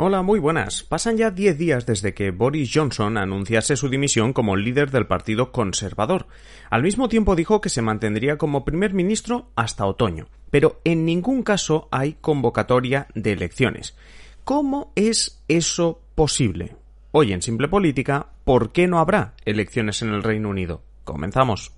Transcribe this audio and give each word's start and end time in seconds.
Hola, 0.00 0.22
muy 0.22 0.38
buenas. 0.38 0.84
Pasan 0.84 1.16
ya 1.16 1.32
10 1.32 1.58
días 1.58 1.84
desde 1.84 2.14
que 2.14 2.30
Boris 2.30 2.70
Johnson 2.72 3.18
anunciase 3.18 3.74
su 3.74 3.88
dimisión 3.88 4.32
como 4.32 4.54
líder 4.54 4.92
del 4.92 5.08
Partido 5.08 5.50
Conservador. 5.50 6.28
Al 6.70 6.84
mismo 6.84 7.08
tiempo 7.08 7.34
dijo 7.34 7.60
que 7.60 7.68
se 7.68 7.82
mantendría 7.82 8.38
como 8.38 8.64
primer 8.64 8.94
ministro 8.94 9.50
hasta 9.56 9.86
otoño, 9.86 10.28
pero 10.52 10.80
en 10.84 11.04
ningún 11.04 11.42
caso 11.42 11.88
hay 11.90 12.12
convocatoria 12.20 13.08
de 13.16 13.32
elecciones. 13.32 13.96
¿Cómo 14.44 14.92
es 14.94 15.42
eso 15.48 16.00
posible? 16.14 16.76
Hoy 17.10 17.32
en 17.32 17.42
Simple 17.42 17.66
Política, 17.66 18.28
¿por 18.44 18.70
qué 18.70 18.86
no 18.86 19.00
habrá 19.00 19.34
elecciones 19.44 20.00
en 20.02 20.10
el 20.10 20.22
Reino 20.22 20.48
Unido? 20.48 20.80
Comenzamos. 21.02 21.72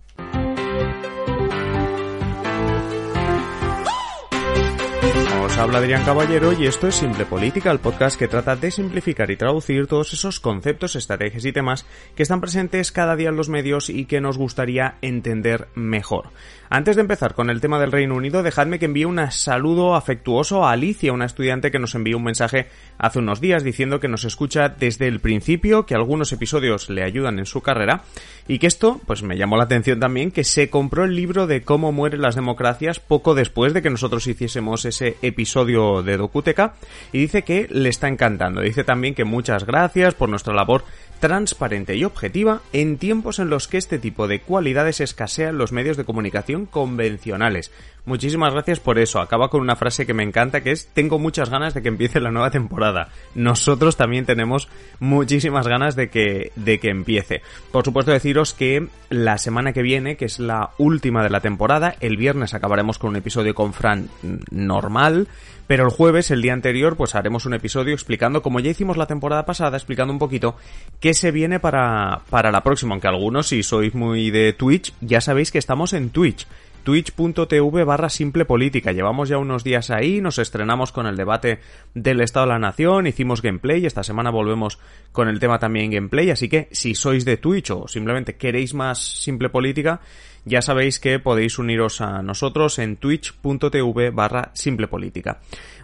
Habla 5.49 5.79
Adrián 5.79 6.05
Caballero 6.05 6.53
y 6.53 6.67
esto 6.67 6.87
es 6.87 6.95
Simple 6.95 7.25
Política, 7.25 7.71
el 7.71 7.79
podcast 7.79 8.19
que 8.19 8.29
trata 8.29 8.57
de 8.57 8.71
simplificar 8.71 9.31
y 9.31 9.37
traducir 9.37 9.87
todos 9.87 10.13
esos 10.13 10.39
conceptos, 10.39 10.97
estrategias 10.97 11.45
y 11.45 11.53
temas 11.53 11.87
que 12.15 12.23
están 12.23 12.41
presentes 12.41 12.93
cada 12.93 13.17
día 13.17 13.31
en 13.31 13.37
los 13.37 13.49
medios 13.49 13.91
y 13.91 14.05
que 14.05 14.21
nos 14.21 14.37
gustaría 14.37 14.97
entender 15.03 15.69
mejor. 15.75 16.31
Antes 16.69 16.95
de 16.95 17.03
empezar 17.03 17.35
con 17.35 17.51
el 17.51 17.61
tema 17.61 17.81
del 17.81 17.91
Reino 17.91 18.15
Unido, 18.15 18.43
dejadme 18.43 18.79
que 18.79 18.85
envíe 18.85 19.05
un 19.05 19.21
saludo 19.33 19.97
afectuoso 19.97 20.65
a 20.65 20.71
Alicia, 20.71 21.13
una 21.13 21.25
estudiante 21.25 21.73
que 21.73 21.81
nos 21.81 21.97
envió 21.97 22.17
un 22.17 22.25
mensaje 22.25 22.69
hace 22.97 23.19
unos 23.19 23.41
días 23.41 23.65
diciendo 23.65 23.99
que 23.99 24.07
nos 24.07 24.25
escucha 24.25 24.69
desde 24.69 25.09
el 25.09 25.21
principio, 25.21 25.85
que 25.85 25.97
algunos 25.97 26.33
episodios 26.33 26.89
le 26.89 27.03
ayudan 27.03 27.41
en 27.41 27.47
su 27.47 27.61
carrera 27.61 28.05
y 28.47 28.61
que 28.61 28.69
esto, 28.69 29.01
pues 29.07 29.23
me 29.23 29.37
llamó 29.37 29.57
la 29.57 29.65
atención 29.65 29.99
también 29.99 30.31
que 30.31 30.45
se 30.45 30.71
compró 30.71 31.05
el 31.05 31.17
libro 31.17 31.49
de 31.49 31.63
cómo 31.63 31.91
mueren 31.91 32.23
las 32.23 32.37
democracias 32.37 33.01
poco 33.01 33.35
después 33.35 33.75
de 33.75 33.83
que 33.83 33.91
nosotros 33.91 34.27
hiciésemos 34.29 34.85
ese 34.85 35.17
episodio 35.31 36.03
de 36.03 36.17
Docuteca 36.17 36.75
y 37.13 37.19
dice 37.19 37.43
que 37.43 37.67
le 37.71 37.89
está 37.89 38.09
encantando. 38.09 38.61
Dice 38.61 38.85
también 38.85 39.15
que 39.15 39.25
muchas 39.25 39.65
gracias 39.65 40.15
por 40.15 40.29
nuestra 40.29 40.55
labor 40.55 40.85
transparente 41.21 41.95
y 41.97 42.05
objetiva 42.05 42.63
en 42.73 42.99
tiempos 42.99 43.39
en 43.39 43.51
los 43.51 43.69
que 43.69 43.79
este 43.79 43.99
tipo 43.99 44.27
de 44.27 44.41
cualidades 44.41 45.01
escasean 45.01 45.59
los 45.59 45.71
medios 45.71 45.97
de 45.97 46.05
comunicación 46.05 46.67
convencionales. 46.67 47.71
Muchísimas 48.07 48.53
gracias 48.53 48.81
por 48.81 48.99
eso. 48.99 49.21
Acaba 49.21 49.51
con 49.51 49.61
una 49.61 49.77
frase 49.77 50.07
que 50.07 50.15
me 50.15 50.23
encanta 50.23 50.63
que 50.63 50.73
es 50.73 50.89
tengo 50.89 51.19
muchas 51.19 51.51
ganas 51.51 51.75
de 51.75 51.83
que 51.83 51.89
empiece 51.89 52.19
la 52.21 52.31
nueva 52.31 52.51
temporada. 52.51 53.09
Nosotros 53.35 53.97
también 53.97 54.25
tenemos 54.25 54.69
muchísimas 54.99 55.69
ganas 55.69 55.97
de 55.97 56.09
que 56.09 56.53
de 56.57 56.81
que 56.81 56.89
empiece. 56.89 57.43
Por 57.71 57.85
supuesto 57.85 58.11
deciros 58.11 58.55
que 58.55 58.89
la 59.11 59.39
semana 59.39 59.73
que 59.73 59.83
viene, 59.83 60.17
que 60.17 60.25
es 60.25 60.39
la 60.39 60.71
última 60.79 61.23
de 61.23 61.31
la 61.31 61.41
temporada, 61.41 61.95
el 62.01 62.17
viernes 62.17 62.55
acabaremos 62.55 62.99
con 62.99 63.11
un 63.11 63.17
episodio 63.17 63.55
con 63.55 63.75
Fran 63.75 64.09
normal, 64.51 65.29
pero 65.71 65.85
el 65.85 65.91
jueves, 65.91 66.33
el 66.33 66.43
día 66.43 66.53
anterior, 66.53 66.97
pues 66.97 67.15
haremos 67.15 67.47
un 67.47 67.55
episodio 67.55 67.95
explicando, 67.95 68.43
como 68.43 68.59
ya 68.59 68.71
hicimos 68.71 68.97
la 68.97 69.07
temporada 69.07 69.47
pasada, 69.47 69.77
explicando 69.77 70.13
un 70.13 70.19
poquito 70.19 70.57
qué 70.99 71.10
se 71.15 71.31
viene 71.31 71.61
para, 71.61 72.23
para 72.31 72.51
la 72.51 72.63
próxima. 72.63 72.95
Aunque 72.95 73.09
algunos, 73.09 73.49
si 73.49 73.63
sois 73.63 73.95
muy 73.95 74.31
de 74.31 74.53
Twitch, 74.53 74.93
ya 75.01 75.21
sabéis 75.21 75.51
que 75.51 75.59
estamos 75.59 75.93
en 75.93 76.11
Twitch 76.11 76.47
twitch.tv 76.83 77.85
barra 77.85 78.09
simple 78.09 78.45
política. 78.45 78.93
Llevamos 78.93 79.29
ya 79.29 79.39
unos 79.39 79.65
días 79.65 79.91
ahí, 79.91 80.21
nos 80.21 80.39
estrenamos 80.39 80.93
con 80.93 81.07
el 81.07 81.17
debate 81.17 81.61
del 81.95 82.21
Estado 82.21 82.47
de 82.47 82.53
la 82.53 82.59
Nación, 82.59 83.07
hicimos 83.07 83.43
gameplay, 83.43 83.85
esta 83.87 84.03
semana 84.03 84.31
volvemos 84.31 84.79
con 85.13 85.29
el 85.29 85.41
tema 85.41 85.59
también 85.59 85.91
gameplay, 85.91 86.31
así 86.31 86.49
que 86.49 86.69
si 86.73 86.95
sois 86.95 87.25
de 87.25 87.37
Twitch 87.37 87.71
o 87.71 87.89
simplemente 87.89 88.37
queréis 88.37 88.75
más 88.75 88.99
simple 88.99 89.51
política, 89.51 90.01
ya 90.45 90.63
sabéis 90.63 90.99
que 90.99 91.19
podéis 91.19 91.59
uniros 91.59 92.01
a 92.01 92.23
nosotros 92.23 92.79
en 92.79 92.97
twitch.tv 92.97 94.11
barra 94.11 94.51
simple 94.55 94.89
política. 94.89 95.41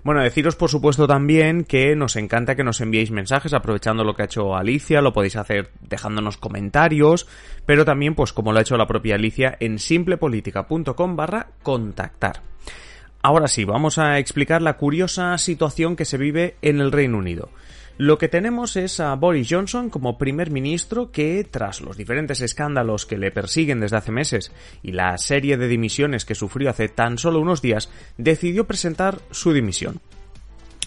Bueno, 0.07 0.23
deciros 0.23 0.55
por 0.55 0.71
supuesto 0.71 1.09
también 1.09 1.65
que 1.65 1.97
nos 1.97 2.15
encanta 2.15 2.55
que 2.55 2.62
nos 2.62 2.81
enviéis 2.81 3.11
mensajes 3.11 3.53
aprovechando 3.53 4.05
lo 4.05 4.15
que 4.15 4.23
ha 4.23 4.27
hecho 4.27 4.55
Alicia, 4.55 5.01
lo 5.01 5.12
podéis 5.12 5.35
hacer 5.35 5.73
dejándonos 5.81 6.37
comentarios, 6.37 7.27
pero 7.67 7.85
también 7.85 8.15
pues 8.15 8.33
como 8.33 8.53
lo 8.53 8.61
ha 8.61 8.62
hecho 8.62 8.77
la 8.77 8.87
propia 8.87 9.17
Alicia 9.17 9.57
en 9.59 9.81
simplepolitica.com 9.81 11.16
barra 11.16 11.49
contactar. 11.61 12.41
Ahora 13.21 13.49
sí, 13.49 13.65
vamos 13.65 13.99
a 13.99 14.21
explicar 14.21 14.62
la 14.62 14.77
curiosa 14.77 15.37
situación 15.39 15.97
que 15.97 16.05
se 16.05 16.19
vive 16.19 16.55
en 16.62 16.81
el 16.81 16.93
Reino 16.93 17.19
Unido. 17.19 17.49
Lo 17.99 18.19
que 18.19 18.29
tenemos 18.29 18.77
es 18.77 19.01
a 19.01 19.15
Boris 19.15 19.49
Johnson 19.51 19.89
como 19.89 20.19
primer 20.19 20.51
ministro 20.51 21.11
que, 21.11 21.47
tras 21.51 21.81
los 21.81 21.97
diferentes 21.97 22.43
escándalos 22.43 23.07
que 23.07 23.17
le 23.17 23.31
persiguen 23.31 23.81
desde 23.81 23.97
hace 23.97 24.12
meses 24.12 24.53
y 24.83 24.93
la 24.93 25.17
serie 25.17 25.57
de 25.57 25.67
dimisiones 25.67 26.27
que 26.27 26.34
sufrió 26.34 26.69
hace 26.69 26.89
tan 26.89 27.17
solo 27.17 27.41
unos 27.41 27.62
días, 27.62 27.91
decidió 28.19 28.67
presentar 28.67 29.21
su 29.31 29.55
dimisión. 29.55 30.01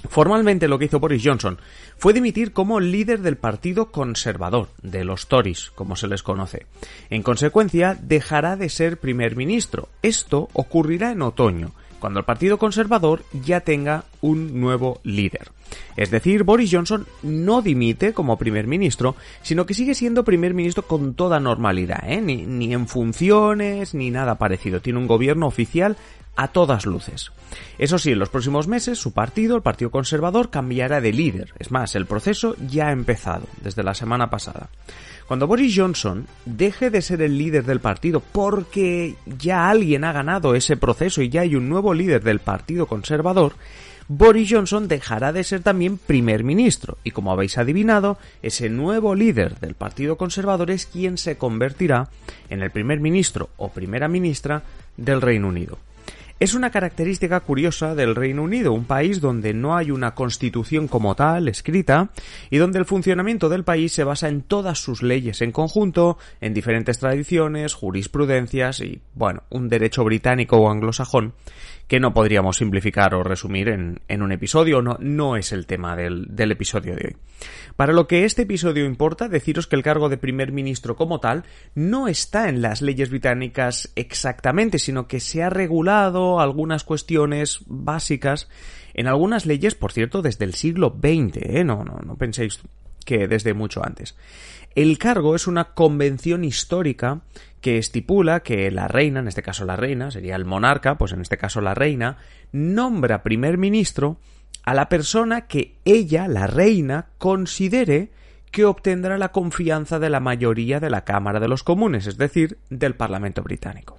Formalmente 0.08 0.68
lo 0.68 0.78
que 0.78 0.86
hizo 0.86 1.00
Boris 1.00 1.24
Johnson 1.26 1.58
fue 1.98 2.14
dimitir 2.14 2.54
como 2.54 2.80
líder 2.80 3.22
del 3.22 3.38
Partido 3.38 3.92
Conservador, 3.92 4.70
de 4.84 5.04
los 5.04 5.28
Tories, 5.28 5.72
como 5.72 5.96
se 5.96 6.08
les 6.08 6.22
conoce. 6.22 6.68
En 7.10 7.24
consecuencia, 7.24 7.98
dejará 8.00 8.56
de 8.56 8.70
ser 8.70 9.00
primer 9.00 9.36
ministro. 9.36 9.90
Esto 10.04 10.48
ocurrirá 10.54 11.12
en 11.12 11.24
otoño, 11.24 11.74
cuando 12.00 12.20
el 12.20 12.26
Partido 12.26 12.58
Conservador 12.58 13.24
ya 13.34 13.62
tenga 13.62 14.06
un 14.22 14.60
nuevo 14.60 15.00
líder. 15.04 15.52
Es 15.96 16.12
decir, 16.12 16.44
Boris 16.44 16.72
Johnson 16.72 17.06
no 17.24 17.62
dimite 17.62 18.14
como 18.14 18.38
primer 18.38 18.68
ministro, 18.68 19.16
sino 19.42 19.66
que 19.66 19.74
sigue 19.74 19.94
siendo 19.94 20.24
primer 20.24 20.54
ministro 20.54 20.84
con 20.84 21.14
toda 21.14 21.40
normalidad, 21.40 22.04
¿eh? 22.10 22.22
ni, 22.22 22.46
ni 22.46 22.74
en 22.74 22.88
funciones, 22.88 23.94
ni 23.94 24.10
nada 24.10 24.36
parecido. 24.36 24.82
Tiene 24.82 25.00
un 25.00 25.08
gobierno 25.08 25.48
oficial 25.48 25.98
a 26.36 26.48
todas 26.48 26.86
luces. 26.86 27.32
Eso 27.78 27.98
sí, 27.98 28.12
en 28.12 28.20
los 28.20 28.30
próximos 28.30 28.68
meses 28.68 28.98
su 28.98 29.12
partido, 29.12 29.58
el 29.58 29.62
Partido 29.62 29.92
Conservador, 29.92 30.50
cambiará 30.50 31.02
de 31.02 31.12
líder. 31.12 31.54
Es 31.60 31.70
más, 31.70 31.96
el 31.96 32.06
proceso 32.06 32.56
ya 32.66 32.88
ha 32.88 32.92
empezado, 32.92 33.48
desde 33.62 33.84
la 33.84 33.94
semana 33.94 34.30
pasada. 34.30 34.70
Cuando 35.28 35.48
Boris 35.48 35.76
Johnson 35.78 36.28
deje 36.46 36.90
de 36.90 37.02
ser 37.02 37.22
el 37.22 37.38
líder 37.38 37.66
del 37.66 37.82
partido 37.82 38.20
porque 38.20 39.16
ya 39.26 39.70
alguien 39.70 40.04
ha 40.04 40.12
ganado 40.12 40.56
ese 40.56 40.78
proceso 40.78 41.22
y 41.22 41.30
ya 41.30 41.42
hay 41.42 41.56
un 41.56 41.70
nuevo 41.70 41.94
líder 41.94 42.24
del 42.24 42.40
Partido 42.40 42.88
Conservador, 42.88 43.54
Boris 44.12 44.50
Johnson 44.52 44.88
dejará 44.88 45.32
de 45.32 45.44
ser 45.44 45.62
también 45.62 46.00
primer 46.00 46.44
ministro 46.44 46.98
y 47.04 47.12
como 47.12 47.32
habéis 47.32 47.60
adivinado, 47.60 48.18
ese 48.42 48.68
nuevo 48.68 49.14
líder 49.14 49.60
del 49.60 49.76
Partido 49.76 50.18
Conservador 50.18 50.72
es 50.72 50.88
quien 50.88 51.20
se 51.20 51.38
convertirá 51.38 52.10
en 52.50 52.64
el 52.64 52.72
primer 52.72 53.02
ministro 53.02 53.52
o 53.58 53.70
primera 53.70 54.08
ministra 54.08 54.64
del 54.98 55.22
Reino 55.22 55.50
Unido. 55.50 55.78
Es 56.40 56.56
una 56.56 56.72
característica 56.72 57.40
curiosa 57.42 57.94
del 57.94 58.16
Reino 58.16 58.42
Unido, 58.42 58.74
un 58.74 58.86
país 58.86 59.22
donde 59.22 59.54
no 59.54 59.76
hay 59.76 59.92
una 59.92 60.16
constitución 60.16 60.88
como 60.88 61.14
tal 61.14 61.48
escrita 61.48 62.10
y 62.50 62.58
donde 62.58 62.80
el 62.80 62.86
funcionamiento 62.86 63.48
del 63.48 63.64
país 63.64 63.92
se 63.92 64.06
basa 64.06 64.28
en 64.28 64.42
todas 64.42 64.80
sus 64.80 65.04
leyes 65.04 65.42
en 65.42 65.52
conjunto, 65.52 66.18
en 66.42 66.56
diferentes 66.56 66.98
tradiciones, 66.98 67.76
jurisprudencias 67.76 68.80
y, 68.80 69.02
bueno, 69.14 69.44
un 69.50 69.70
derecho 69.70 70.04
británico 70.04 70.58
o 70.58 70.72
anglosajón 70.72 71.34
que 71.90 72.00
no 72.00 72.14
podríamos 72.14 72.58
simplificar 72.58 73.16
o 73.16 73.24
resumir 73.24 73.68
en, 73.68 74.22
un 74.22 74.32
episodio, 74.32 74.80
no, 74.84 74.98
no 75.00 75.36
es 75.36 75.52
el 75.52 75.66
tema 75.66 75.96
del, 75.96 76.28
del 76.30 76.52
episodio 76.52 76.96
de 76.96 77.08
hoy. 77.08 77.18
Para 77.76 77.94
lo 77.94 78.08
que 78.08 78.26
este 78.26 78.44
episodio 78.44 78.86
importa, 78.86 79.28
deciros 79.28 79.66
que 79.66 79.76
el 79.76 79.82
cargo 79.82 80.08
de 80.08 80.18
primer 80.18 80.52
ministro 80.52 80.96
como 80.96 81.20
tal 81.20 81.46
no 81.74 82.08
está 82.08 82.48
en 82.48 82.62
las 82.62 82.84
leyes 82.84 83.10
británicas 83.10 83.92
exactamente, 83.96 84.78
sino 84.78 85.08
que 85.08 85.20
se 85.20 85.42
ha 85.42 85.50
regulado 85.50 86.40
algunas 86.40 86.84
cuestiones 86.84 87.62
básicas 87.66 88.50
en 88.94 89.08
algunas 89.08 89.48
leyes, 89.48 89.74
por 89.74 89.92
cierto, 89.92 90.22
desde 90.22 90.46
el 90.46 90.54
siglo 90.54 90.96
XX, 90.96 91.38
¿eh? 91.38 91.64
no, 91.64 91.84
no, 91.84 91.98
no 92.06 92.18
penséis 92.18 92.62
que 93.10 93.28
desde 93.28 93.56
mucho 93.56 93.84
antes. 93.84 94.16
El 94.76 95.00
cargo 95.00 95.34
es 95.34 95.48
una 95.48 95.74
convención 95.74 96.44
histórica 96.44 97.22
que 97.60 97.80
estipula 97.80 98.42
que 98.42 98.70
la 98.70 98.88
reina, 98.88 99.20
en 99.20 99.28
este 99.28 99.42
caso 99.42 99.66
la 99.66 99.76
reina, 99.76 100.12
sería 100.12 100.36
el 100.36 100.46
monarca, 100.46 101.00
pues 101.00 101.12
en 101.12 101.22
este 101.22 101.40
caso 101.40 101.60
la 101.60 101.74
reina, 101.74 102.18
nombra 102.52 103.24
primer 103.24 103.58
ministro 103.58 104.18
a 104.64 104.76
la 104.76 104.90
persona 104.90 105.48
que 105.48 105.74
ella, 105.86 106.28
la 106.28 106.46
reina, 106.46 107.08
considere 107.18 108.12
que 108.52 108.66
obtendrá 108.66 109.18
la 109.18 109.32
confianza 109.32 109.98
de 109.98 110.12
la 110.12 110.20
mayoría 110.20 110.80
de 110.80 110.92
la 110.92 111.04
Cámara 111.04 111.40
de 111.40 111.48
los 111.48 111.64
Comunes, 111.64 112.06
es 112.06 112.20
decir, 112.20 112.60
del 112.70 112.94
Parlamento 112.94 113.42
británico. 113.42 113.98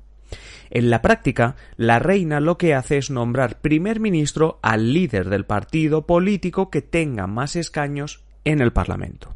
En 0.71 0.89
la 0.89 1.03
práctica, 1.03 1.56
la 1.77 1.99
reina 1.99 2.39
lo 2.39 2.59
que 2.59 2.75
hace 2.75 2.99
es 2.99 3.11
nombrar 3.11 3.61
primer 3.61 3.99
ministro 3.99 4.61
al 4.63 4.93
líder 4.93 5.31
del 5.31 5.47
partido 5.47 6.06
político 6.06 6.71
que 6.71 6.81
tenga 6.81 7.27
más 7.27 7.56
escaños 7.56 8.23
en 8.45 8.61
el 8.61 8.73
Parlamento. 8.73 9.35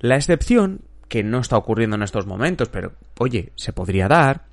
La 0.00 0.16
excepción 0.16 0.82
que 1.08 1.24
no 1.24 1.40
está 1.40 1.56
ocurriendo 1.56 1.96
en 1.96 2.02
estos 2.02 2.26
momentos, 2.26 2.68
pero 2.68 2.92
oye, 3.18 3.52
se 3.56 3.72
podría 3.72 4.08
dar, 4.08 4.44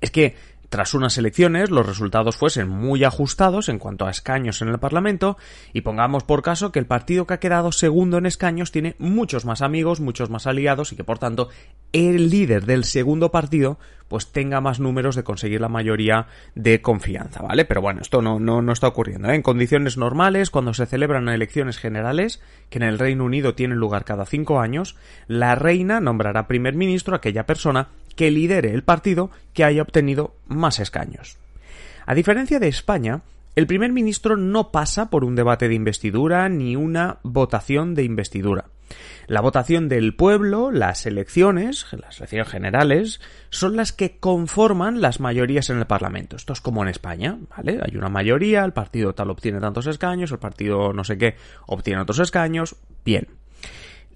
es 0.00 0.10
que 0.10 0.34
tras 0.68 0.94
unas 0.94 1.16
elecciones 1.16 1.70
los 1.70 1.86
resultados 1.86 2.36
fuesen 2.36 2.68
muy 2.68 3.04
ajustados 3.04 3.68
en 3.68 3.78
cuanto 3.78 4.06
a 4.06 4.10
escaños 4.10 4.60
en 4.60 4.68
el 4.68 4.78
Parlamento 4.78 5.38
y 5.72 5.80
pongamos 5.80 6.24
por 6.24 6.42
caso 6.42 6.72
que 6.72 6.78
el 6.78 6.86
partido 6.86 7.26
que 7.26 7.34
ha 7.34 7.40
quedado 7.40 7.72
segundo 7.72 8.18
en 8.18 8.26
escaños 8.26 8.70
tiene 8.70 8.94
muchos 8.98 9.44
más 9.44 9.62
amigos, 9.62 10.00
muchos 10.00 10.30
más 10.30 10.46
aliados 10.46 10.92
y 10.92 10.96
que 10.96 11.04
por 11.04 11.18
tanto 11.18 11.48
el 11.92 12.28
líder 12.30 12.66
del 12.66 12.84
segundo 12.84 13.30
partido 13.30 13.78
pues 14.08 14.32
tenga 14.32 14.60
más 14.60 14.80
números 14.80 15.16
de 15.16 15.22
conseguir 15.22 15.60
la 15.60 15.68
mayoría 15.68 16.26
de 16.54 16.80
confianza, 16.80 17.42
¿vale? 17.42 17.64
Pero 17.66 17.82
bueno, 17.82 18.00
esto 18.00 18.22
no, 18.22 18.40
no, 18.40 18.62
no 18.62 18.72
está 18.72 18.88
ocurriendo. 18.88 19.28
¿eh? 19.28 19.34
En 19.34 19.42
condiciones 19.42 19.98
normales, 19.98 20.50
cuando 20.50 20.72
se 20.72 20.86
celebran 20.86 21.28
elecciones 21.28 21.78
generales, 21.78 22.42
que 22.70 22.78
en 22.78 22.84
el 22.84 22.98
Reino 22.98 23.24
Unido 23.24 23.54
tienen 23.54 23.78
lugar 23.78 24.04
cada 24.04 24.24
cinco 24.24 24.60
años, 24.60 24.96
la 25.26 25.54
reina 25.54 26.00
nombrará 26.00 26.48
primer 26.48 26.74
ministro 26.74 27.14
a 27.14 27.18
aquella 27.18 27.44
persona 27.44 27.88
que 28.18 28.32
lidere 28.32 28.74
el 28.74 28.82
partido 28.82 29.30
que 29.54 29.62
haya 29.62 29.80
obtenido 29.80 30.34
más 30.48 30.80
escaños. 30.80 31.36
A 32.04 32.16
diferencia 32.16 32.58
de 32.58 32.66
España, 32.66 33.22
el 33.54 33.68
primer 33.68 33.92
ministro 33.92 34.36
no 34.36 34.72
pasa 34.72 35.08
por 35.08 35.24
un 35.24 35.36
debate 35.36 35.68
de 35.68 35.76
investidura 35.76 36.48
ni 36.48 36.74
una 36.74 37.18
votación 37.22 37.94
de 37.94 38.02
investidura. 38.02 38.64
La 39.28 39.40
votación 39.40 39.88
del 39.88 40.16
pueblo, 40.16 40.72
las 40.72 41.06
elecciones, 41.06 41.86
las 41.92 42.18
elecciones 42.18 42.48
generales, 42.48 43.20
son 43.50 43.76
las 43.76 43.92
que 43.92 44.18
conforman 44.18 45.00
las 45.00 45.20
mayorías 45.20 45.70
en 45.70 45.78
el 45.78 45.86
Parlamento. 45.86 46.34
Esto 46.34 46.54
es 46.54 46.60
como 46.60 46.82
en 46.82 46.88
España, 46.88 47.38
¿vale? 47.56 47.78
Hay 47.84 47.96
una 47.96 48.08
mayoría, 48.08 48.64
el 48.64 48.72
partido 48.72 49.14
tal 49.14 49.30
obtiene 49.30 49.60
tantos 49.60 49.86
escaños, 49.86 50.32
el 50.32 50.38
partido 50.40 50.92
no 50.92 51.04
sé 51.04 51.18
qué 51.18 51.36
obtiene 51.66 52.02
otros 52.02 52.18
escaños. 52.18 52.74
Bien. 53.04 53.28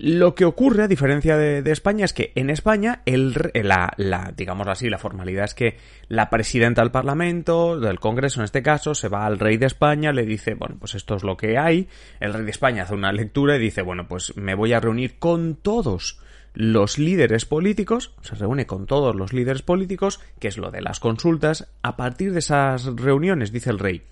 Lo 0.04 0.34
que 0.34 0.44
ocurre, 0.44 0.82
a 0.82 0.88
diferencia 0.88 1.37
de, 1.37 1.70
España, 1.70 2.04
es 2.04 2.12
que 2.12 2.32
en 2.34 2.50
España, 2.50 3.02
el, 3.06 3.34
la, 3.54 3.93
la, 3.96 4.32
digamos 4.37 4.66
así, 4.66 4.90
la 4.90 4.99
formalidad 4.99 5.44
es 5.44 5.54
que 5.54 5.76
la 6.08 6.28
presidenta 6.28 6.82
del 6.82 6.90
Parlamento, 6.90 7.78
del 7.78 8.00
Congreso 8.00 8.40
en 8.40 8.44
este 8.46 8.64
caso, 8.64 8.96
se 8.96 9.06
va 9.06 9.26
al 9.26 9.38
rey 9.38 9.58
de 9.58 9.66
España, 9.66 10.12
le 10.12 10.26
dice, 10.26 10.54
bueno, 10.54 10.75
pues 10.76 10.96
esto 10.96 11.14
es 11.14 11.22
lo 11.22 11.37
que 11.37 11.56
hay. 11.56 11.87
El 12.19 12.34
rey 12.34 12.43
de 12.43 12.50
España 12.50 12.82
hace 12.82 12.94
una 12.94 13.12
lectura 13.12 13.54
y 13.54 13.60
dice, 13.60 13.82
bueno, 13.82 14.08
pues 14.08 14.37
me 14.37 14.56
voy 14.56 14.72
a 14.72 14.81
reunir 14.81 15.20
con 15.20 15.54
todos 15.54 16.19
los 16.52 16.98
líderes 16.98 17.44
políticos, 17.44 18.12
se 18.22 18.34
reúne 18.34 18.66
con 18.66 18.87
todos 18.87 19.14
los 19.14 19.32
líderes 19.32 19.62
políticos, 19.62 20.19
que 20.40 20.48
es 20.48 20.58
lo 20.58 20.72
de 20.72 20.81
las 20.81 20.98
consultas. 20.98 21.69
A 21.82 21.96
partir 21.96 22.32
de 22.32 22.40
esas 22.40 22.87
reuniones, 22.96 23.52
dice 23.52 23.70
el 23.70 23.78
rey, 23.78 24.02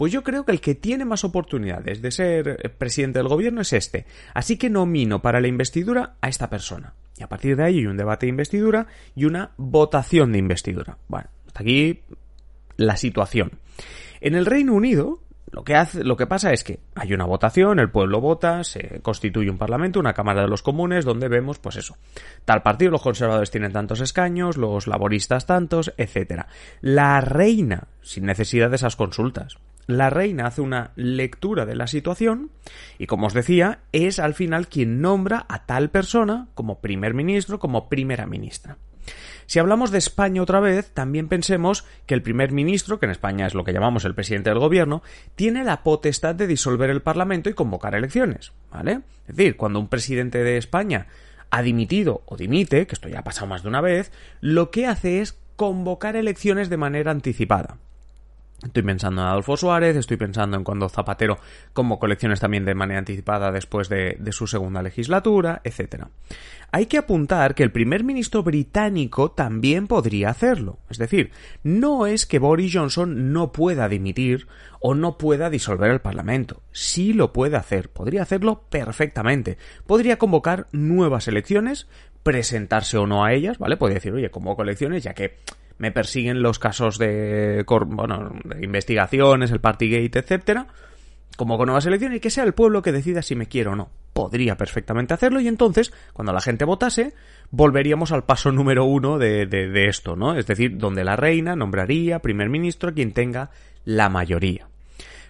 pues 0.00 0.14
yo 0.14 0.22
creo 0.22 0.46
que 0.46 0.52
el 0.52 0.62
que 0.62 0.74
tiene 0.74 1.04
más 1.04 1.24
oportunidades 1.24 2.00
de 2.00 2.10
ser 2.10 2.56
eh, 2.62 2.70
presidente 2.70 3.18
del 3.18 3.28
gobierno 3.28 3.60
es 3.60 3.74
este. 3.74 4.06
Así 4.32 4.56
que 4.56 4.70
nomino 4.70 5.20
para 5.20 5.42
la 5.42 5.48
investidura 5.48 6.14
a 6.22 6.30
esta 6.30 6.48
persona. 6.48 6.94
Y 7.18 7.22
a 7.22 7.28
partir 7.28 7.54
de 7.54 7.64
ahí 7.64 7.80
hay 7.80 7.86
un 7.86 7.98
debate 7.98 8.24
de 8.24 8.30
investidura 8.30 8.86
y 9.14 9.26
una 9.26 9.50
votación 9.58 10.32
de 10.32 10.38
investidura. 10.38 10.96
Bueno, 11.06 11.28
hasta 11.46 11.60
aquí 11.60 12.00
la 12.78 12.96
situación. 12.96 13.50
En 14.22 14.36
el 14.36 14.46
Reino 14.46 14.72
Unido, 14.72 15.20
lo 15.50 15.64
que, 15.64 15.74
hace, 15.74 16.02
lo 16.02 16.16
que 16.16 16.26
pasa 16.26 16.50
es 16.54 16.64
que 16.64 16.80
hay 16.94 17.12
una 17.12 17.26
votación, 17.26 17.78
el 17.78 17.90
pueblo 17.90 18.22
vota, 18.22 18.64
se 18.64 19.00
constituye 19.02 19.50
un 19.50 19.58
parlamento, 19.58 20.00
una 20.00 20.14
Cámara 20.14 20.40
de 20.40 20.48
los 20.48 20.62
Comunes, 20.62 21.04
donde 21.04 21.28
vemos, 21.28 21.58
pues 21.58 21.76
eso, 21.76 21.98
tal 22.46 22.62
partido, 22.62 22.90
los 22.90 23.02
conservadores 23.02 23.50
tienen 23.50 23.72
tantos 23.72 24.00
escaños, 24.00 24.56
los 24.56 24.86
laboristas 24.86 25.44
tantos, 25.44 25.92
etc. 25.98 26.46
La 26.80 27.20
reina, 27.20 27.88
sin 28.00 28.24
necesidad 28.24 28.70
de 28.70 28.76
esas 28.76 28.96
consultas, 28.96 29.58
la 29.96 30.10
reina 30.10 30.46
hace 30.46 30.60
una 30.60 30.92
lectura 30.96 31.66
de 31.66 31.76
la 31.76 31.86
situación 31.86 32.50
y, 32.98 33.06
como 33.06 33.26
os 33.26 33.34
decía, 33.34 33.80
es 33.92 34.18
al 34.18 34.34
final 34.34 34.68
quien 34.68 35.00
nombra 35.00 35.46
a 35.48 35.66
tal 35.66 35.90
persona 35.90 36.48
como 36.54 36.80
primer 36.80 37.14
ministro, 37.14 37.58
como 37.58 37.88
primera 37.88 38.26
ministra. 38.26 38.78
Si 39.46 39.58
hablamos 39.58 39.90
de 39.90 39.98
España 39.98 40.42
otra 40.42 40.60
vez, 40.60 40.92
también 40.94 41.26
pensemos 41.26 41.84
que 42.06 42.14
el 42.14 42.22
primer 42.22 42.52
ministro, 42.52 43.00
que 43.00 43.06
en 43.06 43.12
España 43.12 43.46
es 43.46 43.54
lo 43.54 43.64
que 43.64 43.72
llamamos 43.72 44.04
el 44.04 44.14
presidente 44.14 44.50
del 44.50 44.60
gobierno, 44.60 45.02
tiene 45.34 45.64
la 45.64 45.82
potestad 45.82 46.36
de 46.36 46.46
disolver 46.46 46.88
el 46.88 47.02
Parlamento 47.02 47.50
y 47.50 47.54
convocar 47.54 47.96
elecciones, 47.96 48.52
¿vale? 48.70 49.00
Es 49.26 49.34
decir, 49.34 49.56
cuando 49.56 49.80
un 49.80 49.88
presidente 49.88 50.44
de 50.44 50.56
España 50.56 51.08
ha 51.50 51.62
dimitido 51.62 52.22
o 52.26 52.36
dimite, 52.36 52.86
que 52.86 52.94
esto 52.94 53.08
ya 53.08 53.20
ha 53.20 53.24
pasado 53.24 53.48
más 53.48 53.62
de 53.62 53.68
una 53.68 53.80
vez, 53.80 54.12
lo 54.40 54.70
que 54.70 54.86
hace 54.86 55.20
es 55.20 55.36
convocar 55.56 56.14
elecciones 56.14 56.70
de 56.70 56.76
manera 56.76 57.10
anticipada. 57.10 57.78
Estoy 58.62 58.82
pensando 58.82 59.22
en 59.22 59.28
Adolfo 59.28 59.56
Suárez, 59.56 59.96
estoy 59.96 60.18
pensando 60.18 60.56
en 60.56 60.64
cuando 60.64 60.90
Zapatero 60.90 61.38
como 61.72 61.98
colecciones 61.98 62.40
también 62.40 62.66
de 62.66 62.74
manera 62.74 62.98
anticipada 62.98 63.50
después 63.52 63.88
de, 63.88 64.18
su 64.32 64.46
segunda 64.46 64.82
legislatura, 64.82 65.62
etc. 65.64 66.04
Hay 66.70 66.84
que 66.84 66.98
apuntar 66.98 67.54
que 67.54 67.62
el 67.62 67.72
primer 67.72 68.04
ministro 68.04 68.42
británico 68.42 69.30
también 69.30 69.86
podría 69.86 70.28
hacerlo. 70.28 70.78
Es 70.90 70.98
decir, 70.98 71.30
no 71.62 72.06
es 72.06 72.26
que 72.26 72.38
Boris 72.38 72.74
Johnson 72.74 73.32
no 73.32 73.50
pueda 73.50 73.88
dimitir 73.88 74.46
o 74.78 74.94
no 74.94 75.16
pueda 75.16 75.48
disolver 75.48 75.90
el 75.90 76.00
Parlamento. 76.00 76.62
Sí 76.70 77.14
lo 77.14 77.32
puede 77.32 77.56
hacer, 77.56 77.88
podría 77.88 78.22
hacerlo 78.22 78.64
perfectamente. 78.68 79.56
Podría 79.86 80.18
convocar 80.18 80.66
nuevas 80.70 81.28
elecciones, 81.28 81.88
presentarse 82.22 82.98
o 82.98 83.06
no 83.06 83.24
a 83.24 83.32
ellas, 83.32 83.58
¿vale? 83.58 83.78
Podría 83.78 83.94
decir, 83.94 84.12
oye, 84.12 84.30
convoco 84.30 84.62
elecciones 84.62 85.02
ya 85.02 85.14
que 85.14 85.38
me 85.80 85.92
persiguen 85.92 86.42
los 86.42 86.58
casos 86.58 86.98
de, 86.98 87.64
bueno, 87.86 88.32
de 88.44 88.62
investigaciones, 88.62 89.50
el 89.50 89.60
Partygate, 89.60 90.18
etcétera, 90.18 90.66
como 91.38 91.56
con 91.56 91.68
nuevas 91.68 91.86
elecciones 91.86 92.18
y 92.18 92.20
que 92.20 92.28
sea 92.28 92.44
el 92.44 92.52
pueblo 92.52 92.82
que 92.82 92.92
decida 92.92 93.22
si 93.22 93.34
me 93.34 93.46
quiero 93.46 93.72
o 93.72 93.76
no. 93.76 93.88
Podría 94.12 94.58
perfectamente 94.58 95.14
hacerlo 95.14 95.40
y 95.40 95.48
entonces, 95.48 95.90
cuando 96.12 96.34
la 96.34 96.42
gente 96.42 96.66
votase, 96.66 97.14
volveríamos 97.50 98.12
al 98.12 98.24
paso 98.24 98.52
número 98.52 98.84
uno 98.84 99.18
de, 99.18 99.46
de, 99.46 99.70
de 99.70 99.88
esto, 99.88 100.16
¿no? 100.16 100.34
Es 100.36 100.46
decir, 100.46 100.76
donde 100.76 101.02
la 101.02 101.16
reina 101.16 101.56
nombraría 101.56 102.18
primer 102.18 102.50
ministro 102.50 102.92
quien 102.92 103.12
tenga 103.12 103.50
la 103.86 104.10
mayoría. 104.10 104.68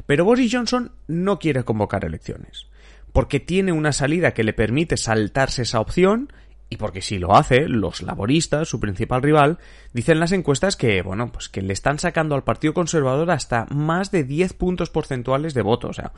Pero 0.06 0.25
Boris 0.25 0.53
Johnson 0.53 0.91
no 1.06 1.38
quiere 1.38 1.62
convocar 1.62 2.05
elecciones, 2.05 2.67
porque 3.12 3.38
tiene 3.38 3.70
una 3.70 3.93
salida 3.93 4.35
que 4.35 4.43
le 4.43 4.53
permite 4.53 4.96
saltarse 4.96 5.62
esa 5.62 5.79
opción 5.79 6.32
y 6.70 6.76
porque 6.76 7.02
si 7.02 7.19
lo 7.19 7.37
hace, 7.37 7.69
los 7.69 8.00
laboristas, 8.00 8.69
su 8.69 8.78
principal 8.78 9.22
rival, 9.22 9.58
dicen 9.93 10.20
las 10.20 10.31
encuestas 10.31 10.76
que, 10.76 11.02
bueno, 11.02 11.32
pues 11.32 11.49
que 11.49 11.62
le 11.62 11.72
están 11.72 11.99
sacando 11.99 12.37
al 12.37 12.44
Partido 12.44 12.72
Conservador 12.72 13.32
hasta 13.32 13.67
más 13.67 14.12
de 14.12 14.22
10 14.22 14.52
puntos 14.52 14.88
porcentuales 14.88 15.52
de 15.52 15.62
voto. 15.62 15.88
O 15.88 15.93
sea, 15.93 16.12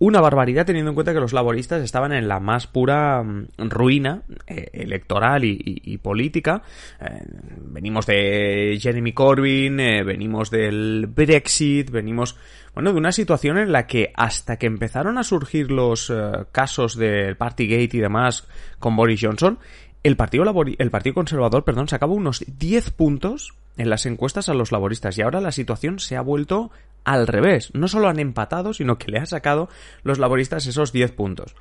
una 0.00 0.20
barbaridad 0.20 0.64
teniendo 0.64 0.90
en 0.90 0.94
cuenta 0.94 1.12
que 1.12 1.20
los 1.20 1.32
laboristas 1.32 1.82
estaban 1.82 2.12
en 2.12 2.28
la 2.28 2.38
más 2.38 2.66
pura 2.68 3.22
mm, 3.22 3.48
ruina 3.68 4.22
eh, 4.46 4.68
electoral 4.72 5.42
y, 5.44 5.98
política. 5.98 6.62
Eh, 7.00 7.20
venimos 7.62 8.06
de 8.06 8.78
Jeremy 8.80 9.12
Corbyn, 9.12 9.80
eh, 9.80 10.04
venimos 10.04 10.50
del 10.50 11.08
Brexit, 11.08 11.90
venimos, 11.90 12.36
bueno, 12.74 12.92
de 12.92 12.98
una 12.98 13.10
situación 13.10 13.58
en 13.58 13.72
la 13.72 13.88
que 13.88 14.12
hasta 14.14 14.56
que 14.56 14.66
empezaron 14.66 15.18
a 15.18 15.24
surgir 15.24 15.72
los 15.72 16.12
casos 16.52 16.96
del 16.96 17.36
Partygate 17.36 17.96
y 17.96 18.00
demás 18.00 18.46
con 18.78 18.94
Boris 18.94 19.20
Johnson, 19.20 19.58
el 20.02 20.16
Partido, 20.16 20.44
el 20.78 20.90
Partido 20.90 21.14
Conservador 21.14 21.64
perdón, 21.64 21.88
sacaba 21.88 22.12
unos 22.12 22.44
10 22.46 22.90
puntos 22.90 23.54
en 23.76 23.90
las 23.90 24.06
encuestas 24.06 24.48
a 24.48 24.54
los 24.54 24.72
laboristas 24.72 25.16
y 25.16 25.22
ahora 25.22 25.40
la 25.40 25.52
situación 25.52 26.00
se 26.00 26.16
ha 26.16 26.20
vuelto 26.20 26.70
al 27.04 27.26
revés. 27.26 27.70
No 27.74 27.88
solo 27.88 28.08
han 28.08 28.18
empatado, 28.18 28.74
sino 28.74 28.98
que 28.98 29.10
le 29.10 29.18
ha 29.18 29.26
sacado 29.26 29.68
los 30.02 30.18
laboristas 30.18 30.66
esos 30.66 30.92
10 30.92 31.12
puntos. 31.12 31.54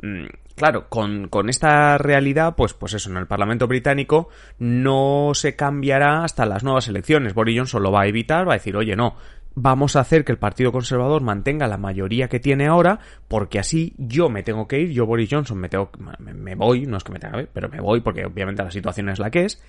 Mm, 0.00 0.26
claro, 0.54 0.88
con, 0.88 1.28
con, 1.28 1.50
esta 1.50 1.98
realidad, 1.98 2.54
pues, 2.56 2.72
pues 2.72 2.94
eso, 2.94 3.10
en 3.10 3.16
el 3.16 3.26
Parlamento 3.26 3.66
británico 3.66 4.28
no 4.58 5.32
se 5.34 5.56
cambiará 5.56 6.24
hasta 6.24 6.46
las 6.46 6.64
nuevas 6.64 6.88
elecciones. 6.88 7.34
Boris 7.34 7.58
Johnson 7.58 7.82
lo 7.82 7.92
va 7.92 8.02
a 8.02 8.06
evitar, 8.06 8.48
va 8.48 8.54
a 8.54 8.56
decir, 8.56 8.76
oye, 8.76 8.96
no, 8.96 9.16
vamos 9.54 9.96
a 9.96 10.00
hacer 10.00 10.24
que 10.24 10.32
el 10.32 10.38
Partido 10.38 10.72
Conservador 10.72 11.22
mantenga 11.22 11.68
la 11.68 11.78
mayoría 11.78 12.28
que 12.28 12.40
tiene 12.40 12.66
ahora, 12.66 12.98
porque 13.28 13.58
así 13.58 13.94
yo 13.98 14.28
me 14.28 14.42
tengo 14.42 14.66
que 14.66 14.80
ir, 14.80 14.90
yo 14.90 15.06
Boris 15.06 15.28
Johnson 15.30 15.58
me 15.58 15.68
tengo 15.68 15.90
me, 16.18 16.54
voy, 16.54 16.86
no 16.86 16.96
es 16.96 17.04
que 17.04 17.12
me 17.12 17.18
tenga 17.18 17.36
que 17.36 17.42
ir, 17.42 17.50
pero 17.52 17.68
me 17.68 17.80
voy 17.80 18.00
porque 18.00 18.24
obviamente 18.24 18.62
la 18.62 18.70
situación 18.70 19.08
es 19.08 19.18
la 19.18 19.30
que 19.30 19.44
es, 19.44 19.62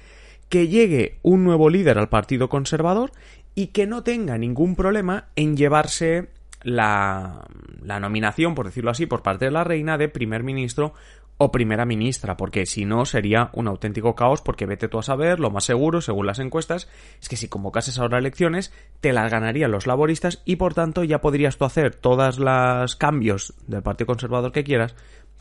que 0.49 0.67
llegue 0.67 1.17
un 1.21 1.43
nuevo 1.43 1.69
líder 1.69 1.97
al 1.97 2.09
Partido 2.09 2.49
Conservador 2.49 3.11
y 3.53 3.67
que 3.67 3.87
no 3.87 4.03
tenga 4.03 4.37
ningún 4.37 4.75
problema 4.75 5.25
en 5.35 5.55
llevarse 5.55 6.29
la, 6.61 7.45
la 7.81 7.99
nominación, 7.99 8.55
por 8.55 8.65
decirlo 8.65 8.91
así, 8.91 9.05
por 9.05 9.21
parte 9.21 9.45
de 9.45 9.51
la 9.51 9.63
reina 9.63 9.97
de 9.97 10.09
primer 10.09 10.43
ministro 10.43 10.93
o 11.37 11.51
primera 11.51 11.85
ministra, 11.85 12.37
porque 12.37 12.65
si 12.65 12.85
no 12.85 13.05
sería 13.05 13.49
un 13.53 13.67
auténtico 13.67 14.15
caos, 14.15 14.41
porque 14.41 14.65
vete 14.65 14.87
tú 14.87 14.99
a 14.99 15.03
saber, 15.03 15.39
lo 15.39 15.51
más 15.51 15.65
seguro, 15.65 15.99
según 15.99 16.27
las 16.27 16.39
encuestas, 16.39 16.87
es 17.21 17.27
que 17.27 17.35
si 17.35 17.49
convocases 17.49 17.99
ahora 17.99 18.19
elecciones, 18.19 18.73
te 19.01 19.11
las 19.11 19.29
ganarían 19.29 19.71
los 19.71 19.85
laboristas 19.85 20.41
y 20.45 20.55
por 20.55 20.73
tanto 20.73 21.03
ya 21.03 21.19
podrías 21.19 21.57
tú 21.57 21.65
hacer 21.65 21.95
todos 21.95 22.39
los 22.39 22.95
cambios 22.95 23.53
del 23.67 23.83
Partido 23.83 24.07
Conservador 24.07 24.51
que 24.53 24.63
quieras, 24.63 24.95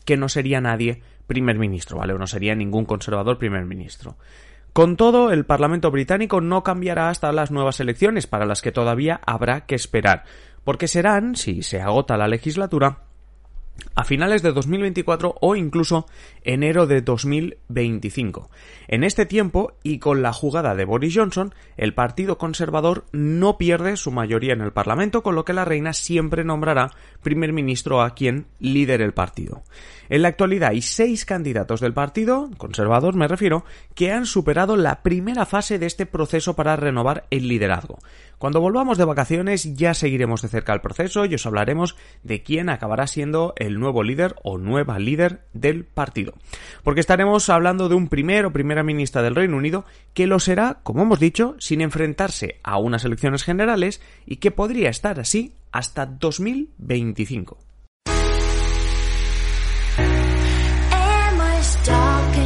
que 0.05 0.17
no 0.17 0.29
sería 0.29 0.61
nadie 0.61 1.03
primer 1.27 1.59
ministro, 1.59 1.99
¿vale? 1.99 2.13
O 2.13 2.19
no 2.19 2.27
sería 2.27 2.55
ningún 2.55 2.85
conservador 2.85 3.39
primer 3.39 3.65
ministro. 3.65 4.17
Con 4.73 4.97
todo, 4.97 5.31
el 5.31 5.47
Parlamento 5.47 5.93
británico 5.93 6.41
no 6.41 6.65
cambiará 6.65 7.09
hasta 7.09 7.31
las 7.31 7.53
nuevas 7.53 7.79
elecciones, 7.79 8.27
para 8.27 8.45
las 8.45 8.61
que 8.61 8.73
todavía 8.73 9.21
habrá 9.25 9.67
que 9.67 9.77
esperar, 9.77 10.25
porque 10.65 10.89
serán, 10.89 11.37
si 11.37 11.63
se 11.63 11.81
agota 11.81 12.17
la 12.17 12.27
legislatura, 12.27 13.04
a 13.95 14.04
finales 14.04 14.43
de 14.43 14.52
2024 14.52 15.37
o 15.40 15.57
incluso 15.57 16.07
enero 16.43 16.87
de 16.87 17.00
2025. 17.00 18.50
En 18.88 19.04
este 19.04 19.26
tiempo 19.26 19.75
y 19.83 19.99
con 19.99 20.23
la 20.23 20.33
jugada 20.33 20.75
de 20.75 20.85
Boris 20.85 21.14
Johnson, 21.14 21.54
el 21.76 21.95
Partido 21.95 22.38
Conservador 22.38 23.04
no 23.12 23.57
pierde 23.57 23.97
su 23.97 24.11
mayoría 24.11 24.52
en 24.52 24.61
el 24.61 24.73
Parlamento, 24.73 25.23
con 25.23 25.35
lo 25.35 25.45
que 25.45 25.52
la 25.52 25.64
reina 25.64 25.93
siempre 25.93 26.45
nombrará 26.45 26.90
primer 27.23 27.52
ministro 27.52 28.02
a 28.02 28.14
quien 28.14 28.47
lidere 28.59 29.04
el 29.04 29.14
partido. 29.14 29.62
En 30.09 30.23
la 30.23 30.28
actualidad 30.28 30.71
hay 30.71 30.83
seis 30.83 31.25
candidatos 31.25 31.81
del 31.81 31.95
partido, 31.95 32.50
conservador 32.59 33.14
me 33.14 33.26
refiero, 33.26 33.64
que 33.95 34.12
han 34.12 34.26
superado 34.26 34.76
la 34.76 35.02
primera 35.02 35.47
fase 35.47 35.78
de 35.78 35.87
este 35.87 36.04
proceso 36.04 36.54
para 36.54 36.76
renovar 36.76 37.26
el 37.31 37.49
liderazgo. 37.49 37.99
Cuando 38.38 38.61
volvamos 38.61 38.99
de 38.99 39.07
vacaciones 39.07 39.75
ya 39.75 39.95
seguiremos 39.95 40.43
de 40.43 40.49
cerca 40.49 40.75
el 40.75 40.83
proceso 40.83 41.25
y 41.25 41.35
os 41.35 41.47
hablaremos 41.47 41.97
de 42.23 42.43
quién 42.43 42.69
acabará 42.69 43.07
siendo 43.07 43.54
el 43.57 43.63
nuevo 43.73 44.02
líder 44.02 44.35
o 44.42 44.59
nueva 44.59 44.99
líder 44.99 45.40
del 45.54 45.85
partido. 45.85 46.35
Porque 46.83 47.00
estaremos 47.00 47.49
hablando 47.49 47.88
de 47.88 47.94
un 47.94 48.09
primer 48.09 48.44
o 48.44 48.52
primera 48.52 48.83
ministra 48.83 49.23
del 49.23 49.35
Reino 49.35 49.56
Unido 49.56 49.87
que 50.12 50.26
lo 50.26 50.38
será, 50.38 50.80
como 50.83 51.02
hemos 51.02 51.18
dicho, 51.18 51.56
sin 51.59 51.80
enfrentarse 51.80 52.61
a 52.62 52.76
unas 52.76 53.04
elecciones 53.04 53.42
generales 53.42 54.02
y 54.26 54.37
que 54.37 54.50
podría 54.50 54.90
estar 54.90 55.18
así 55.18 55.54
hasta 55.73 56.04
2025. 56.06 57.59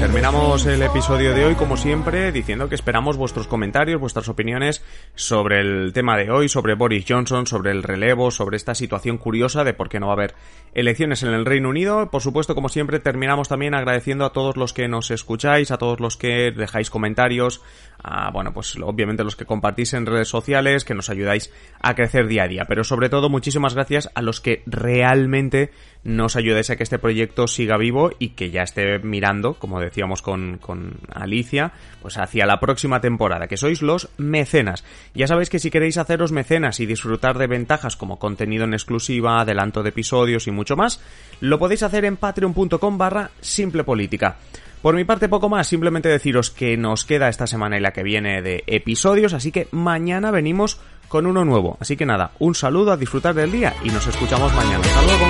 Terminamos 0.08 0.64
el 0.64 0.82
episodio 0.82 1.34
de 1.34 1.44
hoy, 1.44 1.54
como 1.54 1.76
siempre, 1.76 2.32
diciendo 2.32 2.70
que 2.70 2.74
esperamos 2.74 3.18
vuestros 3.18 3.46
comentarios, 3.46 4.00
vuestras 4.00 4.30
opiniones 4.30 4.82
sobre 5.14 5.60
el 5.60 5.92
tema 5.92 6.16
de 6.16 6.30
hoy, 6.30 6.48
sobre 6.48 6.74
Boris 6.74 7.04
Johnson, 7.06 7.46
sobre 7.46 7.72
el 7.72 7.82
relevo, 7.82 8.30
sobre 8.30 8.56
esta 8.56 8.74
situación 8.74 9.18
curiosa 9.18 9.64
de 9.64 9.74
por 9.74 9.90
qué 9.90 10.00
no 10.00 10.06
va 10.06 10.14
a 10.14 10.16
haber 10.16 10.34
elecciones 10.72 11.22
en 11.24 11.34
el 11.34 11.44
Reino 11.44 11.68
Unido. 11.68 12.10
Por 12.10 12.22
supuesto, 12.22 12.54
como 12.54 12.70
siempre, 12.70 13.00
terminamos 13.00 13.48
también 13.48 13.74
agradeciendo 13.74 14.24
a 14.24 14.32
todos 14.32 14.56
los 14.56 14.72
que 14.72 14.88
nos 14.88 15.10
escucháis, 15.10 15.70
a 15.70 15.76
todos 15.76 16.00
los 16.00 16.16
que 16.16 16.52
dejáis 16.52 16.88
comentarios, 16.88 17.60
a, 18.02 18.30
bueno, 18.30 18.54
pues 18.54 18.76
obviamente 18.82 19.24
los 19.24 19.36
que 19.36 19.44
compartís 19.44 19.92
en 19.92 20.06
redes 20.06 20.28
sociales, 20.28 20.86
que 20.86 20.94
nos 20.94 21.10
ayudáis 21.10 21.52
a 21.82 21.94
crecer 21.94 22.28
día 22.28 22.44
a 22.44 22.48
día. 22.48 22.64
Pero 22.66 22.82
sobre 22.82 23.10
todo, 23.10 23.28
muchísimas 23.28 23.74
gracias 23.74 24.10
a 24.14 24.22
los 24.22 24.40
que 24.40 24.62
realmente 24.64 25.70
nos 26.02 26.36
ayudáis 26.36 26.70
a 26.70 26.76
que 26.76 26.84
este 26.84 26.98
proyecto 26.98 27.46
siga 27.46 27.76
vivo 27.76 28.10
y 28.18 28.30
que 28.30 28.50
ya 28.50 28.62
esté 28.62 28.98
mirando, 29.00 29.54
como 29.54 29.80
con, 30.22 30.58
con 30.58 30.96
Alicia, 31.12 31.72
pues 32.00 32.18
hacia 32.18 32.46
la 32.46 32.60
próxima 32.60 33.00
temporada, 33.00 33.48
que 33.48 33.56
sois 33.56 33.82
los 33.82 34.08
mecenas. 34.16 34.84
Ya 35.14 35.26
sabéis 35.26 35.50
que 35.50 35.58
si 35.58 35.70
queréis 35.70 35.98
haceros 35.98 36.32
mecenas 36.32 36.80
y 36.80 36.86
disfrutar 36.86 37.38
de 37.38 37.46
ventajas 37.46 37.96
como 37.96 38.18
contenido 38.18 38.64
en 38.64 38.74
exclusiva, 38.74 39.40
adelanto 39.40 39.82
de 39.82 39.90
episodios 39.90 40.46
y 40.46 40.50
mucho 40.50 40.76
más, 40.76 41.00
lo 41.40 41.58
podéis 41.58 41.82
hacer 41.82 42.04
en 42.04 42.16
patreon.com 42.16 42.98
barra 42.98 43.30
simple 43.40 43.84
política. 43.84 44.36
Por 44.82 44.94
mi 44.94 45.04
parte 45.04 45.28
poco 45.28 45.48
más, 45.48 45.66
simplemente 45.66 46.08
deciros 46.08 46.50
que 46.50 46.76
nos 46.76 47.04
queda 47.04 47.28
esta 47.28 47.48
semana 47.48 47.76
y 47.76 47.80
la 47.80 47.92
que 47.92 48.04
viene 48.04 48.42
de 48.42 48.62
episodios, 48.68 49.34
así 49.34 49.50
que 49.50 49.66
mañana 49.72 50.30
venimos 50.30 50.80
con 51.08 51.26
uno 51.26 51.44
nuevo. 51.44 51.76
Así 51.80 51.96
que 51.96 52.06
nada, 52.06 52.30
un 52.38 52.54
saludo 52.54 52.92
a 52.92 52.96
disfrutar 52.96 53.34
del 53.34 53.50
día 53.50 53.74
y 53.82 53.88
nos 53.88 54.06
escuchamos 54.06 54.54
mañana. 54.54 54.84
Hasta 54.84 55.02
luego. 55.02 55.26